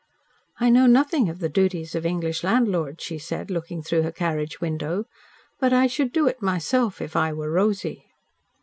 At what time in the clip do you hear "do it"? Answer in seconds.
6.11-6.41